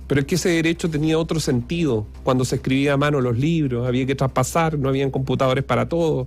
Pero 0.07 0.23
es 0.23 0.27
que 0.27 0.35
ese 0.35 0.49
derecho 0.49 0.91
tenía 0.91 1.19
otro 1.19 1.39
sentido 1.39 2.07
cuando 2.25 2.45
se 2.45 2.57
escribía 2.57 2.95
a 2.95 2.97
mano 2.97 3.21
los 3.21 3.39
libros, 3.39 3.87
había 3.87 4.07
que 4.07 4.17
traspasar, 4.17 4.77
no 4.77 4.89
habían 4.89 5.11
computadores 5.11 5.63
para 5.63 5.89
todo. 5.89 6.27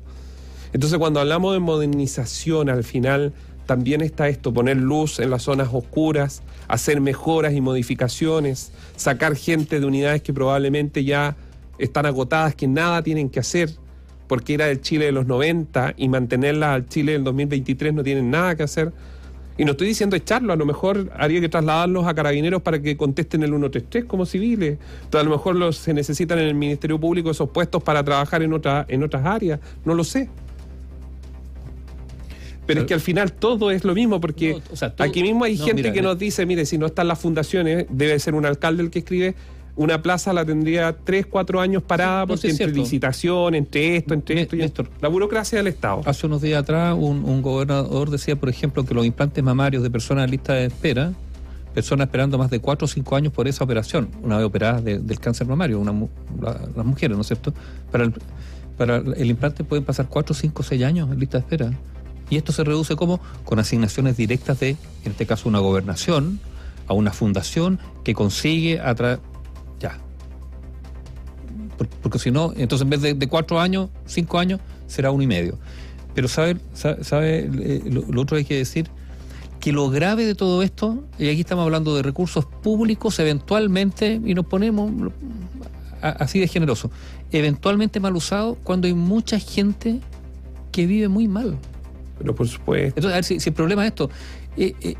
Entonces 0.71 0.97
cuando 0.97 1.19
hablamos 1.19 1.53
de 1.53 1.59
modernización, 1.59 2.69
al 2.69 2.83
final 2.83 3.33
también 3.65 4.01
está 4.01 4.27
esto, 4.27 4.53
poner 4.53 4.77
luz 4.77 5.19
en 5.19 5.29
las 5.29 5.43
zonas 5.43 5.69
oscuras, 5.71 6.43
hacer 6.67 7.01
mejoras 7.01 7.53
y 7.53 7.61
modificaciones, 7.61 8.71
sacar 8.95 9.35
gente 9.35 9.79
de 9.79 9.85
unidades 9.85 10.21
que 10.21 10.33
probablemente 10.33 11.03
ya 11.03 11.35
están 11.77 12.05
agotadas, 12.05 12.55
que 12.55 12.67
nada 12.67 13.01
tienen 13.01 13.29
que 13.29 13.39
hacer 13.39 13.69
porque 14.27 14.53
era 14.53 14.69
el 14.69 14.81
Chile 14.81 15.05
de 15.05 15.11
los 15.11 15.27
90 15.27 15.93
y 15.97 16.09
mantenerla 16.09 16.73
al 16.73 16.87
Chile 16.87 17.13
del 17.13 17.23
2023 17.23 17.93
no 17.93 18.03
tienen 18.03 18.31
nada 18.31 18.55
que 18.55 18.63
hacer. 18.63 18.91
Y 19.57 19.65
no 19.65 19.73
estoy 19.73 19.87
diciendo 19.87 20.15
echarlo, 20.15 20.51
a 20.51 20.55
lo 20.55 20.65
mejor 20.65 21.11
haría 21.15 21.39
que 21.39 21.49
trasladarlos 21.49 22.07
a 22.07 22.15
carabineros 22.15 22.63
para 22.63 22.81
que 22.81 22.97
contesten 22.97 23.43
el 23.43 23.49
133 23.49 24.05
como 24.05 24.25
civiles. 24.25 24.79
Entonces, 25.03 25.21
a 25.21 25.23
lo 25.23 25.37
mejor 25.37 25.55
los, 25.55 25.77
se 25.77 25.93
necesitan 25.93 26.39
en 26.39 26.47
el 26.47 26.55
Ministerio 26.55 26.99
Público 26.99 27.29
esos 27.29 27.49
puestos 27.49 27.83
para 27.83 28.03
trabajar 28.03 28.41
en, 28.41 28.53
otra, 28.53 28.85
en 28.89 29.03
otras 29.03 29.23
áreas, 29.23 29.59
no 29.85 29.93
lo 29.93 30.03
sé. 30.03 30.29
Pero 32.65 32.81
es 32.81 32.87
que 32.87 32.93
al 32.93 33.01
final 33.01 33.33
todo 33.33 33.71
es 33.71 33.83
lo 33.83 33.93
mismo, 33.93 34.21
porque 34.21 34.61
aquí 34.97 35.21
mismo 35.21 35.43
hay 35.43 35.57
gente 35.57 35.91
que 35.91 36.01
nos 36.01 36.17
dice, 36.17 36.45
mire, 36.45 36.65
si 36.65 36.77
no 36.77 36.85
están 36.85 37.07
las 37.07 37.19
fundaciones, 37.19 37.85
debe 37.89 38.17
ser 38.19 38.35
un 38.35 38.45
alcalde 38.45 38.83
el 38.83 38.89
que 38.89 38.99
escribe, 38.99 39.35
una 39.75 40.01
plaza 40.01 40.33
la 40.33 40.45
tendría 40.45 40.95
tres, 41.03 41.25
cuatro 41.25 41.59
años 41.59 41.81
parada 41.81 42.27
porque 42.27 42.49
entre 42.49 42.67
licitación, 42.67 43.55
entre 43.55 43.97
esto, 43.97 44.13
entre 44.13 44.41
esto 44.41 44.55
y 44.55 44.61
esto. 44.61 44.85
La 45.01 45.07
burocracia 45.07 45.57
del 45.57 45.67
Estado. 45.67 46.01
Hace 46.05 46.27
unos 46.27 46.41
días 46.41 46.61
atrás 46.61 46.95
un, 46.97 47.41
gobernador 47.41 48.09
decía, 48.09 48.35
por 48.35 48.49
ejemplo, 48.49 48.85
que 48.85 48.93
los 48.93 49.05
implantes 49.05 49.43
mamarios 49.43 49.81
de 49.81 49.89
personas 49.89 50.25
en 50.25 50.31
lista 50.31 50.53
de 50.53 50.65
espera, 50.65 51.11
personas 51.73 52.05
esperando 52.05 52.37
más 52.37 52.51
de 52.51 52.59
cuatro 52.59 52.85
o 52.85 52.87
cinco 52.87 53.15
años 53.15 53.33
por 53.33 53.47
esa 53.47 53.63
operación, 53.63 54.09
una 54.21 54.37
vez 54.37 54.45
operadas 54.45 54.83
del 54.83 55.19
cáncer 55.19 55.47
mamario, 55.47 55.79
una, 55.79 55.91
las 56.75 56.85
mujeres, 56.85 57.17
¿no 57.17 57.21
es 57.21 57.27
cierto? 57.27 57.51
Para 57.91 58.03
el, 58.03 58.13
para 58.77 58.97
el 58.97 59.29
implante 59.29 59.63
pueden 59.63 59.83
pasar 59.83 60.07
cuatro, 60.07 60.35
cinco, 60.35 60.61
seis 60.61 60.83
años 60.83 61.09
en 61.11 61.19
lista 61.19 61.39
de 61.39 61.41
espera. 61.41 61.71
Y 62.33 62.37
esto 62.37 62.51
se 62.51 62.63
reduce 62.63 62.95
como 62.95 63.19
con 63.45 63.59
asignaciones 63.59 64.17
directas 64.17 64.59
de, 64.59 64.69
en 64.69 65.11
este 65.11 65.27
caso, 65.27 65.47
una 65.47 65.59
gobernación 65.59 66.39
a 66.87 66.93
una 66.93 67.13
fundación 67.13 67.79
que 68.03 68.15
consigue 68.15 68.79
a 68.79 68.95
porque 72.01 72.17
si 72.17 72.31
no, 72.31 72.51
entonces 72.55 72.85
en 72.85 72.89
vez 72.89 73.19
de, 73.19 73.27
cuatro 73.27 73.59
años, 73.59 73.89
cinco 74.07 74.39
años, 74.39 74.61
será 74.87 75.11
uno 75.11 75.21
y 75.21 75.27
medio. 75.27 75.59
Pero 76.15 76.27
sabe, 76.27 76.57
sabe, 76.73 77.51
eh, 77.53 77.83
lo, 77.85 78.19
otro 78.19 78.37
hay 78.37 78.45
que 78.45 78.57
decir, 78.57 78.89
que 79.59 79.71
lo 79.71 79.91
grave 79.91 80.25
de 80.25 80.33
todo 80.33 80.63
esto, 80.63 81.03
y 81.19 81.29
aquí 81.29 81.41
estamos 81.41 81.63
hablando 81.63 81.95
de 81.95 82.01
recursos 82.01 82.45
públicos, 82.45 83.19
eventualmente, 83.19 84.19
y 84.25 84.33
nos 84.33 84.47
ponemos 84.47 84.91
así 86.01 86.39
de 86.39 86.47
generoso, 86.47 86.89
eventualmente 87.31 87.99
mal 87.99 88.15
usados 88.15 88.57
cuando 88.63 88.87
hay 88.87 88.95
mucha 88.95 89.37
gente 89.37 89.99
que 90.71 90.87
vive 90.87 91.09
muy 91.09 91.27
mal. 91.27 91.59
Pero 92.23 92.33
por 92.33 92.47
supuesto. 92.47 92.93
Entonces, 92.97 93.11
a 93.11 93.15
ver 93.15 93.41
si, 93.41 93.49
el 93.49 93.53
problema 93.53 93.83
es 93.83 93.89
esto. 93.89 94.09
Eh, 94.57 94.73
eh, 94.81 94.95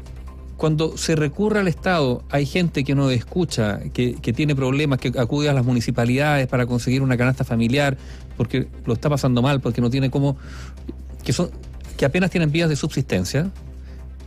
cuando 0.57 0.97
se 0.97 1.15
recurre 1.15 1.59
al 1.59 1.67
Estado, 1.67 2.23
hay 2.29 2.45
gente 2.45 2.83
que 2.83 2.95
no 2.95 3.09
escucha, 3.09 3.79
que, 3.91 4.13
tiene 4.35 4.55
problemas, 4.55 4.99
que 4.99 5.11
acude 5.17 5.49
a 5.49 5.53
las 5.53 5.65
municipalidades 5.65 6.47
para 6.47 6.65
conseguir 6.65 7.01
una 7.01 7.17
canasta 7.17 7.43
familiar, 7.43 7.97
porque 8.37 8.67
lo 8.85 8.93
está 8.93 9.09
pasando 9.09 9.41
mal, 9.41 9.61
porque 9.61 9.81
no 9.81 9.89
tiene 9.89 10.11
cómo, 10.11 10.37
que 11.23 11.33
son, 11.33 11.49
que 11.97 12.05
apenas 12.05 12.29
tienen 12.29 12.51
vías 12.51 12.69
de 12.69 12.75
subsistencia. 12.75 13.51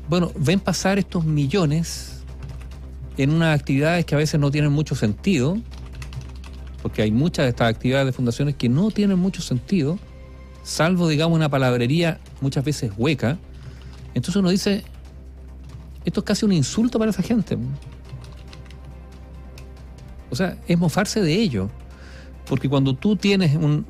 Bueno, 0.09 0.33
ven 0.37 0.61
pasar 0.61 0.99
estos 0.99 1.25
millones 1.25 2.23
en 3.17 3.31
unas 3.31 3.59
actividades 3.59 4.05
que 4.05 4.15
a 4.15 4.19
veces 4.19 4.39
no 4.41 4.51
tienen 4.51 4.73
mucho 4.73 4.95
sentido, 4.95 5.59
porque 6.83 7.03
hay 7.03 7.11
muchas 7.11 7.45
de 7.45 7.51
estas 7.51 7.71
actividades 7.71 8.07
de 8.07 8.13
fundaciones 8.13 8.57
que 8.57 8.69
no 8.69 8.91
tienen 8.91 9.19
mucho 9.19 9.43
sentido, 9.43 9.99
salvo, 10.67 11.07
digamos, 11.07 11.37
una 11.37 11.49
palabrería 11.49 12.19
muchas 12.41 12.65
veces 12.65 12.91
hueca. 12.97 13.39
Entonces 14.15 14.37
uno 14.37 14.51
dice, 14.51 14.83
esto 16.05 16.21
es 16.21 16.25
casi 16.27 16.45
un 16.45 16.53
insulto 16.53 16.99
para 16.99 17.13
esa 17.13 17.23
gente. 17.23 17.57
O 20.29 20.35
sea, 20.35 20.59
es 20.67 20.77
mofarse 20.77 21.23
de 21.23 21.35
ello. 21.35 21.71
Porque 22.49 22.69
cuando 22.69 22.95
tú 22.95 23.15
tienes 23.15 23.55
un... 23.55 23.87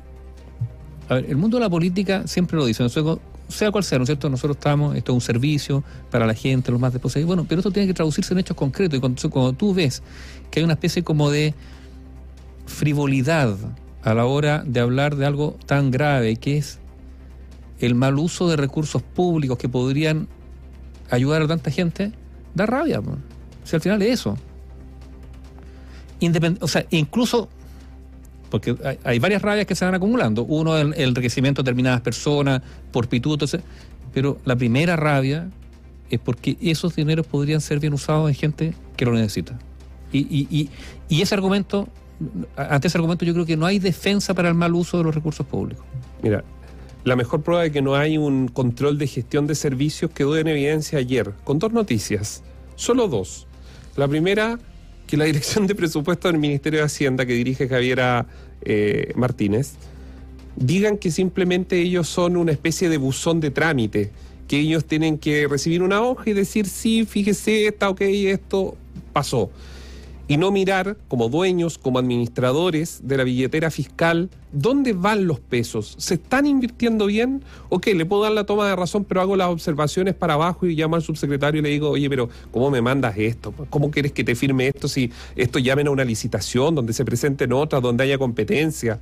A 1.09 1.15
ver, 1.15 1.25
el 1.25 1.35
mundo 1.35 1.57
de 1.57 1.63
la 1.63 1.69
política 1.69 2.27
siempre 2.27 2.57
lo 2.57 2.65
dice, 2.65 2.87
sea 2.89 3.71
cual 3.71 3.83
sea, 3.83 3.97
¿no 3.97 4.03
es 4.03 4.09
cierto? 4.09 4.29
Nosotros 4.29 4.57
estamos, 4.57 4.95
esto 4.95 5.13
es 5.13 5.15
un 5.15 5.21
servicio 5.21 5.83
para 6.11 6.27
la 6.27 6.35
gente, 6.35 6.69
los 6.69 6.79
más 6.79 6.93
desposeídos. 6.93 7.27
Bueno, 7.27 7.45
pero 7.49 7.61
esto 7.61 7.71
tiene 7.71 7.87
que 7.87 7.93
traducirse 7.95 8.33
en 8.35 8.39
hechos 8.39 8.55
concretos. 8.55 8.99
Y 8.99 9.01
cuando 9.01 9.53
tú 9.53 9.73
ves 9.73 10.03
que 10.51 10.59
hay 10.59 10.63
una 10.63 10.73
especie 10.73 11.03
como 11.03 11.31
de 11.31 11.55
frivolidad 12.67 13.57
a 14.07 14.13
la 14.13 14.25
hora 14.25 14.63
de 14.65 14.79
hablar 14.79 15.17
de 15.17 15.25
algo 15.25 15.57
tan 15.65 15.91
grave 15.91 16.37
que 16.37 16.57
es 16.57 16.79
el 17.81 17.93
mal 17.93 18.17
uso 18.17 18.47
de 18.47 18.55
recursos 18.55 19.01
públicos 19.01 19.57
que 19.57 19.67
podrían 19.67 20.29
ayudar 21.09 21.41
a 21.41 21.47
tanta 21.47 21.71
gente, 21.71 22.13
da 22.55 22.65
rabia. 22.65 23.01
Si 23.65 23.75
al 23.75 23.81
final 23.81 24.01
es 24.01 24.21
eso. 24.21 24.37
o 26.61 26.67
sea, 26.69 26.85
incluso, 26.89 27.49
porque 28.49 28.77
hay, 29.03 29.19
varias 29.19 29.41
rabias 29.41 29.67
que 29.67 29.75
se 29.75 29.83
van 29.83 29.93
acumulando. 29.93 30.45
Uno, 30.45 30.77
el, 30.77 30.93
el 30.93 31.09
enriquecimiento 31.09 31.61
de 31.61 31.65
determinadas 31.65 31.99
personas, 31.99 32.61
por 32.93 33.09
pituto, 33.09 33.45
pero 34.13 34.37
la 34.45 34.55
primera 34.55 34.95
rabia 34.95 35.49
es 36.09 36.19
porque 36.21 36.57
esos 36.61 36.95
dineros 36.95 37.27
podrían 37.27 37.59
ser 37.59 37.81
bien 37.81 37.91
usados 37.91 38.29
en 38.29 38.35
gente 38.35 38.73
que 38.95 39.03
lo 39.03 39.11
necesita. 39.11 39.59
Y, 40.13 40.19
y, 40.19 40.47
y, 40.49 40.69
y 41.09 41.21
ese 41.21 41.35
argumento, 41.35 41.89
ante 42.55 42.87
ese 42.87 42.97
argumento 42.97 43.25
yo 43.25 43.33
creo 43.33 43.45
que 43.45 43.57
no 43.57 43.65
hay 43.65 43.79
defensa 43.79 44.33
para 44.33 44.49
el 44.49 44.55
mal 44.55 44.73
uso 44.73 44.97
de 44.97 45.03
los 45.03 45.15
recursos 45.15 45.45
públicos. 45.45 45.85
Mira, 46.21 46.43
la 47.03 47.15
mejor 47.15 47.41
prueba 47.41 47.63
de 47.63 47.71
que 47.71 47.81
no 47.81 47.95
hay 47.95 48.17
un 48.17 48.47
control 48.47 48.97
de 48.97 49.07
gestión 49.07 49.47
de 49.47 49.55
servicios 49.55 50.11
quedó 50.11 50.37
en 50.37 50.47
evidencia 50.47 50.99
ayer, 50.99 51.33
con 51.43 51.59
dos 51.59 51.71
noticias, 51.71 52.43
solo 52.75 53.07
dos. 53.07 53.47
La 53.95 54.07
primera, 54.07 54.59
que 55.05 55.17
la 55.17 55.25
Dirección 55.25 55.67
de 55.67 55.75
Presupuesto 55.75 56.27
del 56.27 56.37
Ministerio 56.37 56.79
de 56.79 56.85
Hacienda, 56.85 57.25
que 57.25 57.33
dirige 57.33 57.67
Javiera 57.67 58.27
eh, 58.61 59.13
Martínez, 59.15 59.75
digan 60.55 60.97
que 60.97 61.11
simplemente 61.11 61.79
ellos 61.79 62.09
son 62.09 62.35
una 62.35 62.51
especie 62.51 62.89
de 62.89 62.97
buzón 62.97 63.39
de 63.39 63.51
trámite, 63.51 64.11
que 64.47 64.59
ellos 64.59 64.85
tienen 64.85 65.17
que 65.17 65.47
recibir 65.47 65.83
una 65.83 66.01
hoja 66.01 66.29
y 66.29 66.33
decir, 66.33 66.67
sí, 66.67 67.05
fíjese, 67.05 67.67
está 67.67 67.89
ok, 67.89 68.01
esto 68.01 68.75
pasó. 69.13 69.51
Y 70.27 70.37
no 70.37 70.51
mirar 70.51 70.97
como 71.07 71.29
dueños, 71.29 71.77
como 71.77 71.99
administradores 71.99 72.99
de 73.03 73.17
la 73.17 73.23
billetera 73.23 73.71
fiscal, 73.71 74.29
dónde 74.51 74.91
van 74.93 75.25
los 75.25 75.39
pesos. 75.39 75.95
¿Se 75.97 76.15
están 76.15 76.45
invirtiendo 76.45 77.05
bien? 77.05 77.43
Ok, 77.69 77.87
le 77.87 78.05
puedo 78.05 78.23
dar 78.23 78.33
la 78.33 78.45
toma 78.45 78.67
de 78.67 78.75
razón, 78.75 79.05
pero 79.05 79.21
hago 79.21 79.37
las 79.37 79.47
observaciones 79.47 80.15
para 80.15 80.33
abajo 80.33 80.65
y 80.65 80.75
llamo 80.75 80.97
al 80.97 81.01
subsecretario 81.01 81.59
y 81.59 81.63
le 81.63 81.69
digo, 81.69 81.89
oye, 81.89 82.09
pero 82.09 82.29
¿cómo 82.51 82.69
me 82.69 82.81
mandas 82.81 83.17
esto? 83.17 83.53
¿Cómo 83.69 83.89
quieres 83.89 84.11
que 84.11 84.25
te 84.25 84.35
firme 84.35 84.67
esto 84.67 84.89
si 84.89 85.11
esto 85.35 85.59
llamen 85.59 85.87
a 85.87 85.91
una 85.91 86.03
licitación 86.03 86.75
donde 86.75 86.91
se 86.91 87.05
presenten 87.05 87.53
otras, 87.53 87.81
donde 87.81 88.03
haya 88.03 88.17
competencia? 88.17 88.99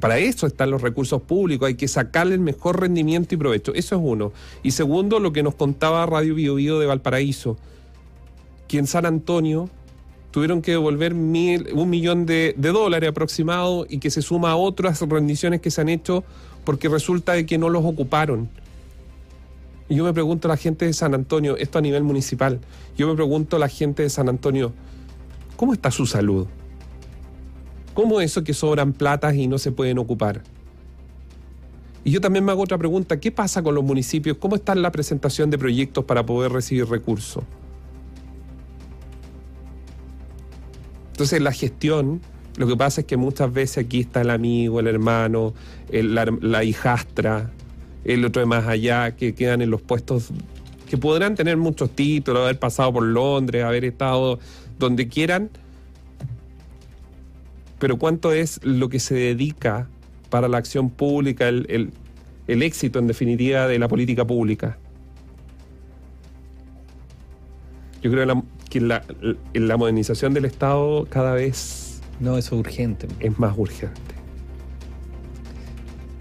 Para 0.00 0.18
eso 0.18 0.48
están 0.48 0.72
los 0.72 0.82
recursos 0.82 1.22
públicos, 1.22 1.68
hay 1.68 1.76
que 1.76 1.86
sacarle 1.86 2.34
el 2.34 2.40
mejor 2.40 2.80
rendimiento 2.80 3.36
y 3.36 3.38
provecho. 3.38 3.72
Eso 3.74 3.94
es 3.94 4.02
uno. 4.04 4.32
Y 4.64 4.72
segundo, 4.72 5.20
lo 5.20 5.32
que 5.32 5.44
nos 5.44 5.54
contaba 5.54 6.04
Radio 6.04 6.34
Bio, 6.34 6.56
Bio 6.56 6.80
de 6.80 6.86
Valparaíso, 6.86 7.56
que 8.66 8.78
en 8.78 8.88
San 8.88 9.06
Antonio 9.06 9.70
tuvieron 10.34 10.62
que 10.62 10.72
devolver 10.72 11.14
mil, 11.14 11.68
un 11.74 11.88
millón 11.88 12.26
de, 12.26 12.56
dólares 12.58 13.08
aproximado 13.08 13.86
y 13.88 13.98
que 13.98 14.10
se 14.10 14.20
suma 14.20 14.50
a 14.50 14.56
otras 14.56 15.00
rendiciones 15.02 15.60
que 15.60 15.70
se 15.70 15.80
han 15.80 15.88
hecho 15.88 16.24
porque 16.64 16.88
resulta 16.88 17.34
de 17.34 17.46
que 17.46 17.56
no 17.56 17.68
los 17.68 17.84
ocuparon. 17.84 18.48
Y 19.88 19.94
yo 19.94 20.02
me 20.02 20.12
pregunto 20.12 20.48
a 20.48 20.50
la 20.50 20.56
gente 20.56 20.86
de 20.86 20.92
San 20.92 21.14
Antonio, 21.14 21.56
esto 21.56 21.78
a 21.78 21.82
nivel 21.82 22.02
municipal, 22.02 22.58
yo 22.98 23.06
me 23.06 23.14
pregunto 23.14 23.54
a 23.54 23.58
la 23.60 23.68
gente 23.68 24.02
de 24.02 24.10
San 24.10 24.28
Antonio, 24.28 24.72
¿cómo 25.54 25.72
está 25.72 25.92
su 25.92 26.04
salud? 26.04 26.48
¿Cómo 27.94 28.20
eso 28.20 28.42
que 28.42 28.54
sobran 28.54 28.92
platas 28.92 29.36
y 29.36 29.46
no 29.46 29.58
se 29.58 29.70
pueden 29.70 29.98
ocupar? 29.98 30.42
Y 32.02 32.10
yo 32.10 32.20
también 32.20 32.44
me 32.44 32.50
hago 32.50 32.64
otra 32.64 32.76
pregunta, 32.76 33.20
¿qué 33.20 33.30
pasa 33.30 33.62
con 33.62 33.76
los 33.76 33.84
municipios? 33.84 34.36
¿Cómo 34.38 34.56
está 34.56 34.74
la 34.74 34.90
presentación 34.90 35.48
de 35.50 35.58
proyectos 35.58 36.04
para 36.04 36.26
poder 36.26 36.50
recibir 36.50 36.88
recursos? 36.88 37.44
Entonces 41.14 41.40
la 41.40 41.52
gestión, 41.52 42.20
lo 42.56 42.66
que 42.66 42.76
pasa 42.76 43.02
es 43.02 43.06
que 43.06 43.16
muchas 43.16 43.52
veces 43.52 43.84
aquí 43.84 44.00
está 44.00 44.22
el 44.22 44.30
amigo, 44.30 44.80
el 44.80 44.88
hermano, 44.88 45.54
la, 45.92 46.64
hijastra, 46.64 47.52
el 48.04 48.24
otro 48.24 48.40
de 48.40 48.46
más 48.46 48.66
allá, 48.66 49.14
que 49.14 49.32
quedan 49.32 49.62
en 49.62 49.70
los 49.70 49.80
puestos 49.80 50.30
que 50.88 50.98
podrán 50.98 51.36
tener 51.36 51.56
muchos 51.56 51.90
títulos, 51.90 52.42
haber 52.42 52.58
pasado 52.58 52.94
por 52.94 53.04
Londres, 53.04 53.62
haber 53.62 53.84
estado 53.84 54.40
donde 54.76 55.06
quieran, 55.06 55.50
pero 57.78 57.96
cuánto 57.96 58.32
es 58.32 58.58
lo 58.64 58.88
que 58.88 58.98
se 58.98 59.14
dedica 59.14 59.88
para 60.30 60.48
la 60.48 60.58
acción 60.58 60.90
pública, 60.90 61.46
el, 61.46 61.92
el 62.48 62.62
éxito 62.64 62.98
en 62.98 63.06
definitiva 63.06 63.68
de 63.68 63.78
la 63.78 63.86
política 63.86 64.26
pública. 64.26 64.78
Yo 68.02 68.10
creo 68.10 68.26
que 68.26 68.34
la, 68.34 68.42
que 68.74 68.80
la, 68.80 69.04
la 69.52 69.76
modernización 69.76 70.34
del 70.34 70.46
Estado 70.46 71.06
cada 71.08 71.34
vez... 71.34 72.00
No, 72.18 72.36
es 72.36 72.50
urgente. 72.50 73.06
Es 73.20 73.38
más 73.38 73.56
urgente. 73.56 74.00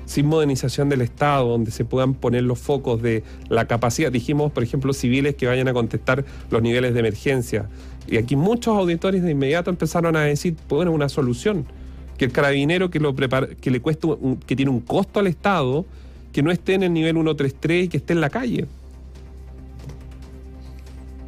Sin 0.06 0.28
modernización 0.28 0.88
del 0.88 1.02
Estado, 1.02 1.48
donde 1.48 1.72
se 1.72 1.84
puedan 1.84 2.14
poner 2.14 2.44
los 2.44 2.60
focos 2.60 3.02
de 3.02 3.24
la 3.50 3.66
capacidad, 3.66 4.12
dijimos, 4.12 4.52
por 4.52 4.62
ejemplo, 4.62 4.94
civiles 4.94 5.34
que 5.34 5.48
vayan 5.48 5.68
a 5.68 5.74
contestar 5.74 6.26
los 6.52 6.62
niveles 6.62 6.94
de 6.94 7.00
emergencia. 7.00 7.70
Y 8.08 8.18
aquí 8.18 8.36
muchos 8.36 8.78
auditores 8.78 9.24
de 9.24 9.32
inmediato 9.32 9.72
empezaron 9.72 10.16
a 10.16 10.22
decir, 10.22 10.56
bueno, 10.70 10.92
una 10.92 11.10
solución, 11.10 11.66
que 12.20 12.26
el 12.26 12.32
carabinero 12.32 12.92
que, 12.92 13.00
lo 13.00 13.16
prepara, 13.16 13.48
que 13.48 13.72
le 13.72 13.82
cuesta, 13.82 14.10
que 14.46 14.56
tiene 14.56 14.70
un 14.70 14.82
costo 14.82 15.20
al 15.20 15.26
Estado, 15.26 15.88
que 16.32 16.44
no 16.44 16.52
esté 16.52 16.76
en 16.76 16.84
el 16.84 16.94
nivel 16.94 17.16
133 17.16 17.86
y 17.86 17.88
que 17.88 17.98
esté 17.98 18.14
en 18.14 18.22
la 18.22 18.30
calle 18.30 18.68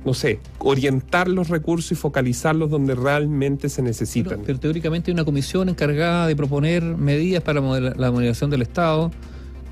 no 0.05 0.13
sé, 0.13 0.39
orientar 0.59 1.27
los 1.27 1.49
recursos 1.49 1.91
y 1.91 1.95
focalizarlos 1.95 2.69
donde 2.69 2.93
realmente 2.93 3.69
se 3.69 3.81
necesitan. 3.81 4.41
Pero, 4.45 4.59
teóricamente 4.59 5.09
hay 5.09 5.13
una 5.13 5.25
comisión 5.25 5.67
encargada 5.67 6.27
de 6.27 6.35
proponer 6.35 6.83
medidas 6.83 7.41
para 7.41 7.59
la 7.59 8.11
modernización 8.11 8.51
del 8.51 8.61
Estado. 8.61 9.11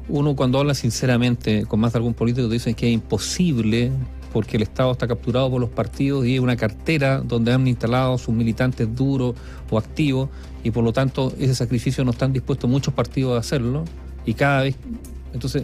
Uno 0.09 0.35
cuando 0.35 0.59
habla 0.59 0.73
sinceramente 0.73 1.65
con 1.65 1.79
más 1.79 1.93
de 1.93 1.99
algún 1.99 2.15
político 2.15 2.49
dicen 2.49 2.73
que 2.73 2.87
es 2.87 2.93
imposible 2.93 3.91
porque 4.33 4.57
el 4.57 4.63
Estado 4.63 4.91
está 4.91 5.07
capturado 5.07 5.51
por 5.51 5.61
los 5.61 5.69
partidos 5.69 6.25
y 6.25 6.33
hay 6.33 6.39
una 6.39 6.57
cartera 6.57 7.19
donde 7.19 7.53
han 7.53 7.67
instalado 7.67 8.17
sus 8.17 8.33
militantes 8.33 8.93
duros 8.93 9.35
o 9.69 9.77
activos 9.77 10.29
y 10.63 10.71
por 10.71 10.83
lo 10.83 10.91
tanto 10.91 11.31
ese 11.37 11.53
sacrificio 11.53 12.03
no 12.03 12.11
están 12.11 12.33
dispuestos 12.33 12.67
muchos 12.67 12.93
partidos 12.95 13.35
a 13.35 13.39
hacerlo 13.39 13.85
y 14.25 14.33
cada 14.33 14.63
vez 14.63 14.75
entonces 15.33 15.63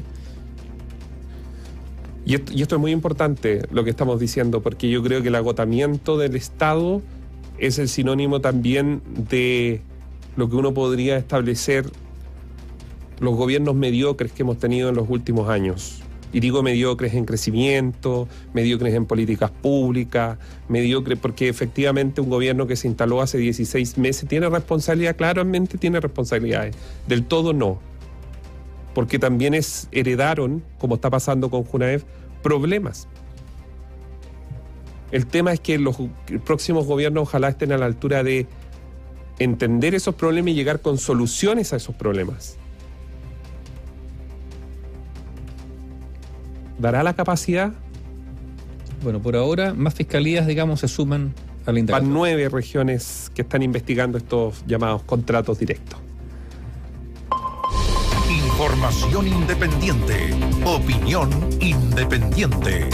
y 2.29 2.35
esto, 2.35 2.75
es 2.75 2.79
muy 2.79 2.91
importante 2.91 3.63
lo 3.71 3.83
que 3.83 3.89
estamos 3.89 4.19
diciendo, 4.19 4.61
porque 4.61 4.87
yo 4.87 5.01
creo 5.01 5.23
que 5.23 5.29
el 5.29 5.35
agotamiento 5.35 6.15
del 6.15 6.35
Estado 6.35 7.01
es 7.57 7.79
el 7.79 7.89
sinónimo 7.89 8.39
también 8.39 9.01
de 9.31 9.81
lo 10.35 10.47
que 10.47 10.55
uno 10.55 10.71
podría 10.71 11.17
establecer 11.17 11.89
los 13.19 13.35
gobiernos 13.35 13.73
mediocres 13.73 14.31
que 14.31 14.43
hemos 14.43 14.59
tenido 14.59 14.89
en 14.89 14.95
los 14.95 15.09
últimos 15.09 15.49
años. 15.49 16.03
Y 16.31 16.39
digo 16.39 16.61
mediocres 16.61 17.15
en 17.15 17.25
crecimiento, 17.25 18.27
mediocres 18.53 18.93
en 18.93 19.07
políticas 19.07 19.49
públicas, 19.49 20.37
mediocres 20.67 21.17
porque 21.17 21.49
efectivamente 21.49 22.21
un 22.21 22.29
gobierno 22.29 22.67
que 22.67 22.75
se 22.75 22.87
instaló 22.87 23.23
hace 23.23 23.39
16 23.39 23.97
meses 23.97 24.29
tiene 24.29 24.47
responsabilidad, 24.47 25.15
claramente 25.15 25.79
tiene 25.79 25.99
responsabilidades. 25.99 26.75
Del 27.07 27.25
todo 27.25 27.53
no 27.53 27.88
porque 28.99 29.17
también 29.17 29.53
es, 29.53 29.87
heredaron, 29.93 30.61
como 30.77 30.95
está 30.95 31.09
pasando 31.09 31.49
con 31.49 31.63
Junaev, 31.63 32.03
problemas. 32.43 33.07
El 35.13 35.25
tema 35.25 35.53
es 35.53 35.61
que 35.61 35.77
los 35.77 35.95
próximos 36.43 36.85
gobiernos 36.85 37.21
ojalá 37.23 37.47
estén 37.47 37.71
a 37.71 37.77
la 37.77 37.85
altura 37.85 38.23
de 38.23 38.45
entender 39.39 39.95
esos 39.95 40.15
problemas 40.15 40.51
y 40.51 40.55
llegar 40.55 40.81
con 40.81 40.97
soluciones 40.97 41.71
a 41.71 41.77
esos 41.77 41.95
problemas. 41.95 42.57
¿Dará 46.77 47.01
la 47.03 47.13
capacidad? 47.13 47.71
Bueno, 49.01 49.21
por 49.21 49.37
ahora 49.37 49.73
más 49.73 49.93
fiscalías, 49.93 50.45
digamos, 50.45 50.81
se 50.81 50.89
suman 50.89 51.33
a 51.65 51.71
la 51.71 51.81
Van 51.83 52.11
nueve 52.11 52.49
regiones 52.49 53.31
que 53.33 53.43
están 53.43 53.63
investigando 53.63 54.17
estos 54.17 54.61
llamados 54.67 55.03
contratos 55.03 55.57
directos. 55.57 56.08
Información 58.79 59.27
independiente. 59.27 60.29
Opinión 60.63 61.29
independiente. 61.59 62.89